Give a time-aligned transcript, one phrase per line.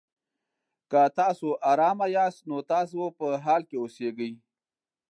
[0.91, 4.31] که تاسو ارامه یاست؛ نو تاسو په حال کې اوسېږئ.